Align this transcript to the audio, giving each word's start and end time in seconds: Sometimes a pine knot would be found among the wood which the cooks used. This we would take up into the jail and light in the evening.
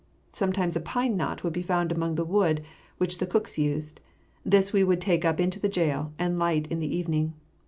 Sometimes 0.33 0.75
a 0.75 0.79
pine 0.79 1.15
knot 1.15 1.43
would 1.43 1.53
be 1.53 1.61
found 1.61 1.91
among 1.91 2.15
the 2.15 2.25
wood 2.25 2.63
which 2.97 3.19
the 3.19 3.27
cooks 3.27 3.59
used. 3.59 4.01
This 4.43 4.73
we 4.73 4.83
would 4.83 4.99
take 4.99 5.23
up 5.23 5.39
into 5.39 5.59
the 5.59 5.69
jail 5.69 6.11
and 6.17 6.39
light 6.39 6.65
in 6.71 6.79
the 6.79 6.91
evening. 6.91 7.35